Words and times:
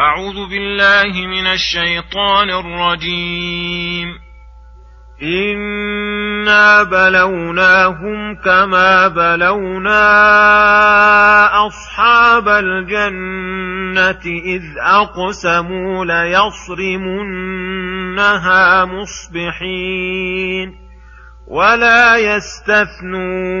أعوذ 0.00 0.48
بالله 0.50 1.12
من 1.26 1.46
الشيطان 1.46 2.50
الرجيم. 2.50 4.08
إنا 5.22 6.82
بلوناهم 6.82 8.34
كما 8.44 9.08
بلونا 9.08 10.06
أصحاب 11.66 12.48
الجنة 12.48 14.24
إذ 14.44 14.62
أقسموا 14.80 16.04
ليصرمنها 16.04 17.24
مصبحين 18.84 20.74
ولا 21.48 22.16
يستثنون. 22.16 23.60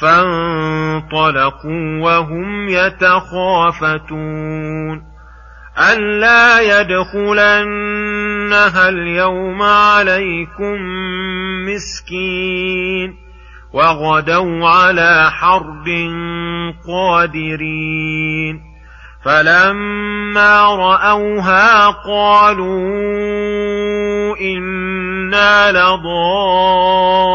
فانطلقوا 0.00 2.00
وهم 2.00 2.68
يتخافتون. 2.68 4.34
ألا 5.92 6.80
يدخلنها 6.80 8.88
اليوم 8.88 9.62
عليكم 9.62 10.76
مسكين 11.66 13.14
وغدوا 13.72 14.68
على 14.68 15.30
حرب 15.30 15.88
قادرين. 16.88 18.60
فلما 19.24 20.62
رأوها 20.62 21.90
قالوا 21.90 22.76
إنا 24.40 25.72
لضالون. 25.72 27.34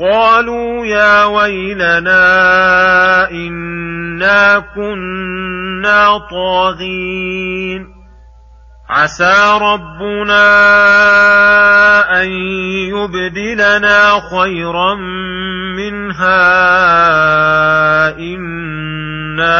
قالوا 0.00 0.86
يا 0.86 1.24
ويلنا 1.24 2.20
إنا 3.30 4.58
كنا 4.74 6.18
طاغين. 6.18 7.86
عسى 8.90 9.58
ربنا 9.60 10.42
أن 12.22 12.28
يبدلنا 12.88 14.20
خيرا 14.30 14.94
منها. 15.76 16.48
إنا 18.18 19.54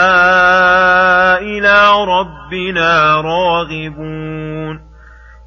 إلى 1.39 2.05
ربنا 2.05 3.21
راغبون. 3.21 4.34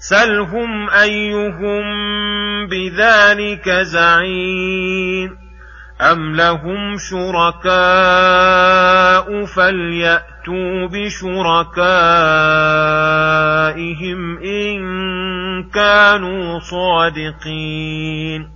سلهم 0.00 0.90
ايهم 0.90 1.82
بذلك 2.70 3.70
زعيم 3.70 5.38
ام 6.00 6.36
لهم 6.36 6.96
شركاء 6.98 7.66
فلياتوا 9.44 10.88
بشركائهم 10.92 11.58
ان 14.38 14.80
كانوا 15.70 16.58
صادقين 16.58 18.50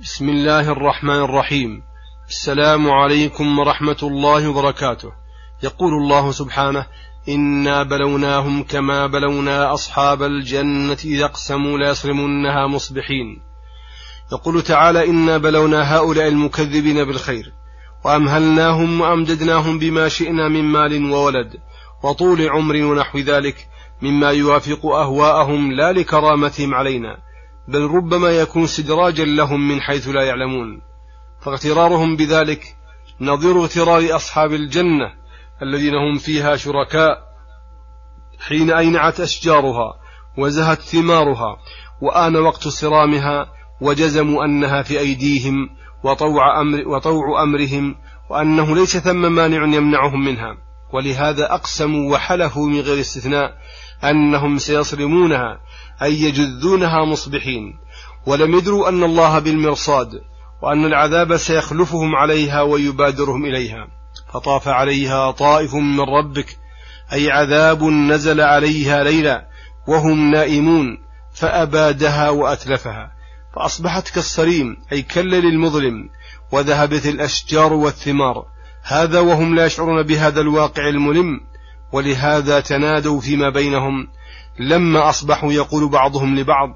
بسم 0.00 0.28
الله 0.28 0.72
الرحمن 0.72 1.24
الرحيم. 1.24 1.82
السلام 2.28 2.90
عليكم 2.90 3.58
ورحمة 3.58 3.96
الله 4.02 4.48
وبركاته. 4.48 5.12
يقول 5.62 5.92
الله 5.94 6.32
سبحانه 6.32 6.86
إنا 7.28 7.82
بلوناهم 7.82 8.62
كما 8.62 9.06
بلونا 9.06 9.74
أصحاب 9.74 10.22
الجنة 10.22 10.98
إذا 11.04 11.24
أقسموا 11.24 11.78
ليصرمنها 11.78 12.66
مصبحين. 12.66 13.42
يقول 14.32 14.62
تعالى 14.62 15.06
إنا 15.06 15.38
بلونا 15.38 15.96
هؤلاء 15.96 16.28
المكذبين 16.28 17.04
بالخير 17.04 17.52
وأمهلناهم 18.04 19.00
وأمددناهم 19.00 19.78
بما 19.78 20.08
شئنا 20.08 20.48
من 20.48 20.64
مال 20.64 21.10
وولد 21.10 21.56
وطول 22.04 22.48
عمر 22.48 22.76
ونحو 22.76 23.18
ذلك 23.18 23.68
مما 24.02 24.30
يوافق 24.30 24.86
أهواءهم 24.86 25.72
لا 25.72 25.92
لكرامتهم 25.92 26.74
علينا 26.74 27.18
بل 27.68 27.80
ربما 27.80 28.30
يكون 28.30 28.64
استدراجا 28.64 29.24
لهم 29.24 29.68
من 29.68 29.80
حيث 29.80 30.08
لا 30.08 30.22
يعلمون. 30.22 30.80
فاغترارهم 31.40 32.16
بذلك 32.16 32.76
نظير 33.20 33.60
اغترار 33.60 34.16
أصحاب 34.16 34.52
الجنة 34.52 35.17
الذين 35.62 35.94
هم 35.94 36.18
فيها 36.18 36.56
شركاء 36.56 37.28
حين 38.48 38.70
أينعت 38.70 39.20
أشجارها 39.20 39.94
وزهت 40.38 40.80
ثمارها 40.80 41.56
وآن 42.00 42.36
وقت 42.36 42.68
صرامها 42.68 43.46
وجزموا 43.80 44.44
أنها 44.44 44.82
في 44.82 44.98
أيديهم 44.98 45.68
وطوع, 46.04 46.60
أمر 46.60 46.88
وطوع 46.88 47.42
أمرهم 47.42 47.96
وأنه 48.30 48.76
ليس 48.76 48.96
ثم 48.96 49.32
مانع 49.32 49.76
يمنعهم 49.76 50.24
منها. 50.24 50.56
ولهذا 50.94 51.54
أقسموا 51.54 52.12
وحلفوا 52.12 52.68
من 52.68 52.80
غير 52.80 53.00
استثناء 53.00 53.54
أنهم 54.04 54.58
سيصرمونها 54.58 55.60
أي 56.02 56.22
يجذونها 56.22 57.04
مصبحين. 57.04 57.78
ولم 58.26 58.54
يدروا 58.54 58.88
أن 58.88 59.02
الله 59.04 59.38
بالمرصاد 59.38 60.10
وأن 60.62 60.84
العذاب 60.84 61.36
سيخلفهم 61.36 62.16
عليها 62.16 62.62
ويبادرهم 62.62 63.44
إليها. 63.44 63.97
فطاف 64.34 64.68
عليها 64.68 65.30
طائف 65.30 65.74
من 65.74 66.00
ربك 66.00 66.56
أي 67.12 67.30
عذاب 67.30 67.82
نزل 67.84 68.40
عليها 68.40 69.04
ليلا 69.04 69.48
وهم 69.88 70.30
نائمون 70.30 70.98
فأبادها 71.34 72.30
وأتلفها. 72.30 73.12
فأصبحت 73.56 74.08
كالصريم 74.08 74.76
أي 74.92 75.02
كالليل 75.02 75.46
المظلم 75.46 76.08
وذهبت 76.52 77.06
الأشجار 77.06 77.72
والثمار. 77.72 78.46
هذا 78.82 79.20
وهم 79.20 79.54
لا 79.54 79.66
يشعرون 79.66 80.02
بهذا 80.02 80.40
الواقع 80.40 80.88
الملم 80.88 81.40
ولهذا 81.92 82.60
تنادوا 82.60 83.20
فيما 83.20 83.50
بينهم. 83.50 84.08
لما 84.58 85.08
أصبحوا 85.08 85.52
يقول 85.52 85.88
بعضهم 85.88 86.38
لبعض 86.38 86.68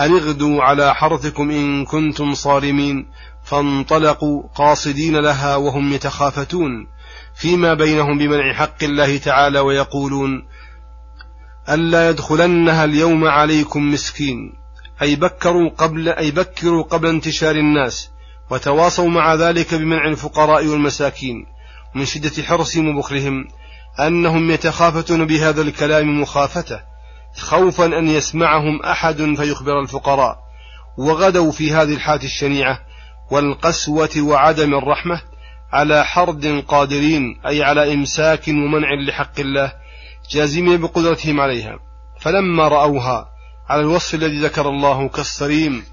أن 0.00 0.16
اغدوا 0.16 0.62
على 0.62 0.94
حرثكم 0.94 1.50
إن 1.50 1.84
كنتم 1.84 2.34
صارمين. 2.34 3.06
فانطلقوا 3.44 4.42
قاصدين 4.54 5.16
لها 5.16 5.56
وهم 5.56 5.92
يتخافتون 5.92 6.86
فيما 7.34 7.74
بينهم 7.74 8.18
بمنع 8.18 8.52
حق 8.52 8.84
الله 8.84 9.18
تعالى 9.18 9.60
ويقولون 9.60 10.42
ألا 11.68 12.10
يدخلنها 12.10 12.84
اليوم 12.84 13.24
عليكم 13.24 13.92
مسكين. 13.92 14.52
أي 15.02 15.16
بكروا 15.16 15.70
قبل 15.78 16.08
أي 16.08 16.30
بكروا 16.30 16.82
قبل 16.82 17.08
انتشار 17.08 17.54
الناس 17.54 18.10
وتواصوا 18.50 19.08
مع 19.08 19.34
ذلك 19.34 19.74
بمنع 19.74 20.08
الفقراء 20.08 20.66
والمساكين 20.66 21.46
من 21.94 22.04
شدة 22.04 22.42
حرصهم 22.42 22.88
وبخلهم 22.88 23.48
أنهم 24.00 24.50
يتخافتون 24.50 25.24
بهذا 25.24 25.62
الكلام 25.62 26.20
مخافته 26.20 26.80
خوفا 27.36 27.86
أن 27.86 28.08
يسمعهم 28.08 28.82
أحد 28.82 29.34
فيخبر 29.36 29.80
الفقراء. 29.80 30.38
وغدوا 30.98 31.52
في 31.52 31.72
هذه 31.72 31.94
الحالة 31.94 32.24
الشنيعة 32.24 32.78
والقسوة 33.30 34.10
وعدم 34.18 34.74
الرحمة 34.74 35.22
على 35.72 36.04
حرد 36.04 36.64
قادرين 36.68 37.40
أي 37.46 37.62
على 37.62 37.94
إمساك 37.94 38.48
ومنع 38.48 38.88
لحق 39.08 39.40
الله 39.40 39.72
جازمين 40.30 40.80
بقدرتهم 40.80 41.40
عليها. 41.40 41.78
فلما 42.20 42.68
رأوها 42.68 43.28
على 43.68 43.80
الوصف 43.80 44.14
الذي 44.14 44.40
ذكر 44.40 44.68
الله 44.68 45.08
كالصريم 45.08 45.84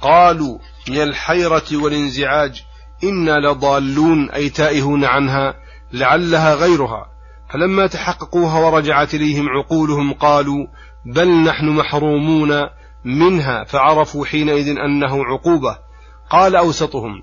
قالوا 0.00 0.58
من 0.88 1.02
الحيرة 1.02 1.64
والانزعاج 1.72 2.64
إنا 3.04 3.32
لضالون 3.32 4.30
أي 4.30 4.48
تائهون 4.48 5.04
عنها 5.04 5.54
لعلها 5.92 6.54
غيرها. 6.54 7.06
فلما 7.52 7.86
تحققوها 7.86 8.58
ورجعت 8.58 9.14
إليهم 9.14 9.48
عقولهم 9.48 10.12
قالوا 10.12 10.66
بل 11.06 11.28
نحن 11.28 11.66
محرومون 11.66 12.62
منها. 13.04 13.64
فعرفوا 13.64 14.26
حينئذ 14.26 14.68
أنه 14.68 15.24
عقوبة. 15.24 15.85
قال 16.30 16.56
أوسطهم 16.56 17.22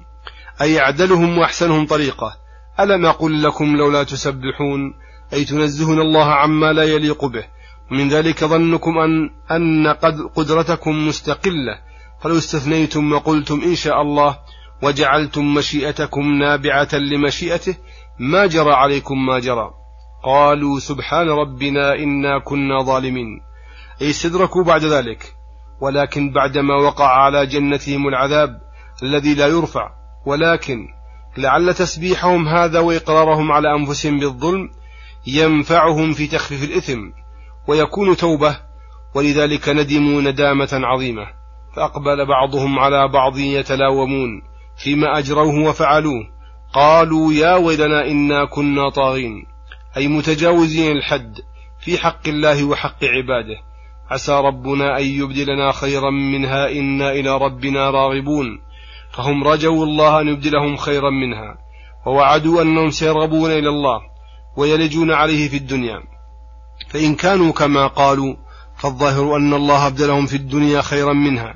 أي 0.61 0.79
أعدلهم 0.79 1.37
وأحسنهم 1.37 1.85
طريقة. 1.85 2.33
ألم 2.79 3.05
أقل 3.05 3.43
لكم 3.43 3.75
لولا 3.75 4.03
تسبحون؟ 4.03 4.93
أي 5.33 5.45
تنزهون 5.45 5.99
الله 5.99 6.25
عما 6.25 6.73
لا 6.73 6.83
يليق 6.83 7.25
به. 7.25 7.43
ومن 7.91 8.09
ذلك 8.09 8.43
ظنكم 8.43 8.97
أن, 8.97 9.29
أن 9.51 9.87
قد 9.87 10.21
قدرتكم 10.35 11.07
مستقلة. 11.07 11.75
فلو 12.21 12.37
استثنيتم 12.37 13.13
وقلتم 13.13 13.61
إن 13.65 13.75
شاء 13.75 14.01
الله 14.01 14.37
وجعلتم 14.83 15.53
مشيئتكم 15.53 16.33
نابعة 16.33 16.89
لمشيئته 16.93 17.75
ما 18.19 18.45
جرى 18.45 18.73
عليكم 18.73 19.25
ما 19.25 19.39
جرى. 19.39 19.71
قالوا 20.23 20.79
سبحان 20.79 21.29
ربنا 21.29 21.95
إنا 21.95 22.39
كنا 22.39 22.83
ظالمين. 22.83 23.41
أي 24.01 24.09
استدركوا 24.09 24.63
بعد 24.63 24.83
ذلك. 24.83 25.33
ولكن 25.81 26.31
بعدما 26.31 26.75
وقع 26.75 27.07
على 27.07 27.45
جنتهم 27.45 28.07
العذاب 28.07 28.72
الذي 29.03 29.33
لا 29.35 29.47
يرفع. 29.47 29.89
ولكن 30.25 30.87
لعل 31.37 31.73
تسبيحهم 31.73 32.47
هذا 32.47 32.79
وإقرارهم 32.79 33.51
على 33.51 33.75
أنفسهم 33.75 34.19
بالظلم 34.19 34.69
ينفعهم 35.27 36.13
في 36.13 36.27
تخفيف 36.27 36.63
الإثم 36.63 36.99
ويكون 37.67 38.17
توبة 38.17 38.57
ولذلك 39.15 39.69
ندموا 39.69 40.21
ندامة 40.21 40.69
عظيمة. 40.73 41.25
فأقبل 41.75 42.25
بعضهم 42.25 42.79
على 42.79 43.07
بعض 43.07 43.37
يتلاومون 43.37 44.41
فيما 44.77 45.17
أجروه 45.17 45.69
وفعلوه. 45.69 46.29
قالوا 46.73 47.33
يا 47.33 47.55
ويلنا 47.55 48.07
إنا 48.07 48.45
كنا 48.45 48.89
طاغين 48.89 49.45
أي 49.97 50.07
متجاوزين 50.07 50.91
الحد 50.91 51.37
في 51.79 51.97
حق 51.97 52.27
الله 52.27 52.63
وحق 52.63 53.03
عباده. 53.03 53.55
عسى 54.09 54.33
ربنا 54.33 54.99
أن 54.99 55.03
يبدلنا 55.03 55.71
خيرا 55.71 56.09
منها 56.09 56.71
إنا 56.71 57.11
إلى 57.11 57.37
ربنا 57.37 57.89
راغبون. 57.89 58.62
فهم 59.13 59.43
رجوا 59.43 59.85
الله 59.85 60.21
أن 60.21 60.27
يبدلهم 60.27 60.77
خيرا 60.77 61.09
منها 61.09 61.57
ووعدوا 62.05 62.61
أنهم 62.61 62.89
سيرغبون 62.89 63.51
إلى 63.51 63.69
الله 63.69 63.99
ويلجون 64.57 65.11
عليه 65.11 65.49
في 65.49 65.57
الدنيا. 65.57 66.03
فإن 66.89 67.15
كانوا 67.15 67.51
كما 67.51 67.87
قالوا 67.87 68.35
فالظاهر 68.77 69.37
أن 69.37 69.53
الله 69.53 69.87
أبدلهم 69.87 70.25
في 70.25 70.35
الدنيا 70.35 70.81
خيرا 70.81 71.13
منها 71.13 71.55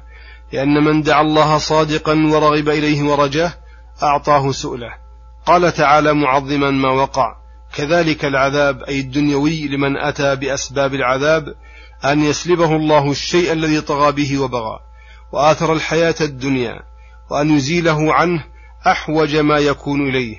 لأن 0.54 0.84
من 0.84 1.02
دعا 1.02 1.22
الله 1.22 1.58
صادقا 1.58 2.14
ورغب 2.14 2.70
إليه 2.70 3.04
ورجاه 3.04 3.54
أعطاه 4.04 4.52
سؤله. 4.52 4.94
قال 5.46 5.74
تعالى 5.74 6.14
معظما 6.14 6.72
ما 6.72 6.90
وقع 6.90 7.36
كذلك 7.76 8.26
العذاب 8.26 8.84
أي 8.84 9.00
الدنيوي 9.00 9.68
لمن 9.68 9.98
أتى 9.98 10.36
بأسباب 10.36 10.94
العذاب 10.94 11.56
أن 12.06 12.24
يسلبه 12.24 12.76
الله 12.76 13.12
الشيء 13.12 13.52
الذي 13.52 13.82
طغى 13.82 14.12
به 14.12 14.40
وبغى 14.40 14.80
وآثر 15.32 15.74
الحياة 15.74 16.16
الدنيا. 16.22 16.80
وأن 17.32 17.50
يزيله 17.52 18.14
عنه 18.14 18.44
أحوج 18.88 19.36
ما 19.36 19.58
يكون 19.58 20.10
إليه 20.10 20.36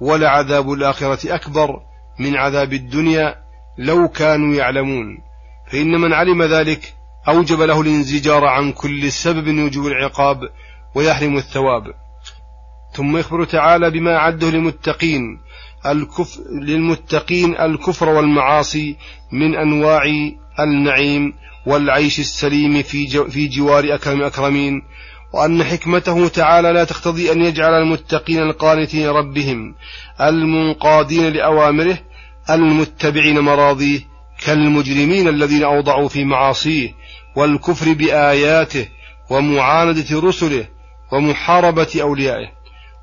ولعذاب 0.00 0.72
الآخرة 0.72 1.34
أكبر 1.34 1.80
من 2.20 2.36
عذاب 2.36 2.72
الدنيا 2.72 3.34
لو 3.78 4.08
كانوا 4.08 4.54
يعلمون. 4.54 5.18
فإن 5.72 6.00
من 6.00 6.12
علم 6.12 6.42
ذلك 6.42 6.94
أوجب 7.28 7.60
له 7.60 7.80
الانزجار 7.80 8.44
عن 8.44 8.72
كل 8.72 9.12
سبب 9.12 9.48
يوجب 9.48 9.86
العقاب 9.86 10.40
ويحرم 10.94 11.36
الثواب. 11.36 11.82
ثم 12.92 13.16
يخبر 13.16 13.44
تعالى 13.44 13.90
بما 13.90 14.16
أعده 14.16 14.50
للمتقين 14.50 15.22
الكفر 15.86 16.40
للمتقين 16.62 17.56
الكفر 17.60 18.08
والمعاصي 18.08 18.96
من 19.32 19.54
أنواع 19.54 20.02
النعيم 20.60 21.34
والعيش 21.66 22.20
السليم 22.20 22.82
في 22.82 23.30
في 23.30 23.48
جوار 23.48 23.94
أكرم 23.94 24.22
أكرمين 24.22 24.82
وأن 25.36 25.64
حكمته 25.64 26.28
تعالى 26.28 26.72
لا 26.72 26.84
تقتضي 26.84 27.32
أن 27.32 27.44
يجعل 27.44 27.82
المتقين 27.82 28.42
القانتين 28.42 29.08
ربهم 29.08 29.74
المنقادين 30.20 31.32
لأوامره 31.32 31.98
المتبعين 32.50 33.38
مراضيه 33.38 34.00
كالمجرمين 34.44 35.28
الذين 35.28 35.64
أوضعوا 35.64 36.08
في 36.08 36.24
معاصيه 36.24 36.94
والكفر 37.36 37.92
بآياته 37.92 38.88
ومعاندة 39.30 40.20
رسله 40.20 40.64
ومحاربة 41.12 41.98
أوليائه. 42.00 42.48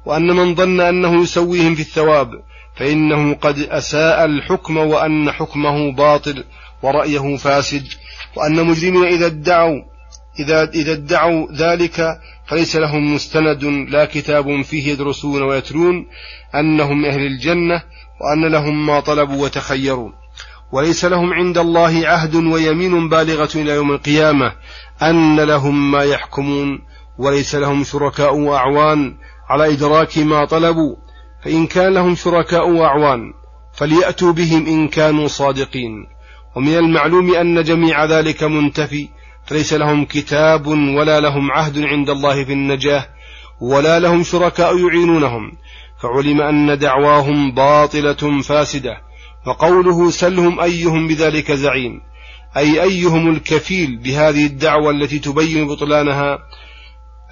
وأن 0.05 0.27
من 0.27 0.55
ظن 0.55 0.81
أنه 0.81 1.21
يسويهم 1.23 1.75
في 1.75 1.81
الثواب 1.81 2.29
فإنه 2.75 3.33
قد 3.33 3.59
أساء 3.59 4.25
الحكم 4.25 4.77
وأن 4.77 5.31
حكمه 5.31 5.91
باطل 5.91 6.43
ورأيه 6.81 7.35
فاسد. 7.35 7.87
وأن 8.35 8.65
مجرمين 8.65 9.05
إذا 9.05 9.25
ادعوا 9.25 9.92
إذا 10.39 10.63
إذا 10.63 10.91
ادعوا 10.91 11.47
ذلك 11.51 12.19
فليس 12.47 12.75
لهم 12.75 13.13
مستند 13.13 13.63
لا 13.63 14.05
كتاب 14.05 14.61
فيه 14.61 14.91
يدرسون 14.91 15.41
ويتلون 15.41 16.07
أنهم 16.55 17.05
أهل 17.05 17.19
الجنة 17.19 17.83
وأن 18.21 18.51
لهم 18.51 18.85
ما 18.85 18.99
طلبوا 18.99 19.43
وتخيروا 19.43 20.11
وليس 20.73 21.05
لهم 21.05 21.33
عند 21.33 21.57
الله 21.57 22.07
عهد 22.07 22.35
ويمين 22.35 23.09
بالغة 23.09 23.49
إلى 23.55 23.71
يوم 23.71 23.91
القيامة 23.91 24.53
أن 25.01 25.39
لهم 25.39 25.91
ما 25.91 26.03
يحكمون. 26.03 26.81
وليس 27.17 27.55
لهم 27.55 27.83
شركاء 27.83 28.35
وأعوان 28.35 29.15
على 29.49 29.73
إدراك 29.73 30.17
ما 30.17 30.45
طلبوا. 30.45 30.95
فإن 31.43 31.67
كان 31.67 31.93
لهم 31.93 32.15
شركاء 32.15 32.69
وأعوان 32.69 33.33
فليأتوا 33.73 34.31
بهم 34.31 34.65
إن 34.65 34.87
كانوا 34.87 35.27
صادقين. 35.27 36.07
ومن 36.55 36.77
المعلوم 36.77 37.35
أن 37.35 37.63
جميع 37.63 38.05
ذلك 38.05 38.43
منتفي 38.43 39.09
فليس 39.45 39.73
لهم 39.73 40.05
كتاب 40.05 40.67
ولا 40.67 41.19
لهم 41.19 41.51
عهد 41.51 41.79
عند 41.79 42.09
الله 42.09 42.43
في 42.43 42.53
النجاة 42.53 43.05
ولا 43.61 43.99
لهم 43.99 44.23
شركاء 44.23 44.77
يعينونهم 44.77 45.51
فعلم 46.01 46.41
أن 46.41 46.77
دعواهم 46.77 47.51
باطلة 47.51 48.41
فاسدة 48.41 49.01
وقوله 49.47 50.11
سلهم 50.11 50.59
أيهم 50.59 51.07
بذلك 51.07 51.51
زعيم 51.51 52.01
أي 52.57 52.83
أيهم 52.83 53.29
الكفيل 53.29 53.97
بهذه 53.97 54.45
الدعوة 54.45 54.91
التي 54.91 55.19
تبين 55.19 55.67
بطلانها 55.67 56.39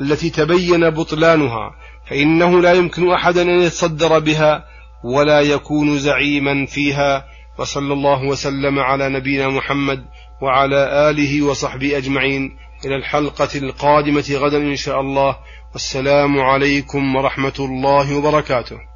التي 0.02 0.30
تبين 0.30 0.90
بطلانها 0.90 1.72
فإنه 2.10 2.62
لا 2.62 2.74
يمكن 2.74 3.12
أحدا 3.12 3.42
أن 3.42 3.62
يتصدر 3.62 4.20
بها 4.20 4.66
ولا 5.04 5.42
يكون 5.42 5.98
زعيما 5.98 6.66
فيها 6.66 7.26
وصلى 7.60 7.94
الله 7.94 8.24
وسلم 8.24 8.80
على 8.80 9.10
نبينا 9.10 9.48
محمد 9.48 10.06
وعلى 10.42 11.10
آله 11.10 11.42
وصحبه 11.42 11.98
أجمعين. 11.98 12.58
إلى 12.86 12.96
الحلقة 12.96 13.50
القادمة 13.56 14.26
غدا 14.32 14.58
إن 14.58 14.76
شاء 14.76 15.02
الله. 15.02 15.36
والسلام 15.74 16.40
عليكم 16.40 17.16
ورحمة 17.16 17.54
الله 17.60 18.18
وبركاته. 18.18 18.91